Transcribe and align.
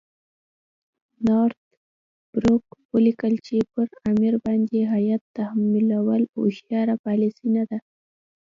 نارت 1.25 1.61
بروک 2.33 2.63
ولیکل 2.93 3.33
چې 3.45 3.55
پر 3.73 3.87
امیر 4.11 4.33
باندې 4.45 4.79
هیات 4.93 5.23
تحمیلول 5.37 6.23
هوښیاره 6.33 6.95
پالیسي 7.05 7.47
نه 7.55 7.63
ده. 7.69 7.77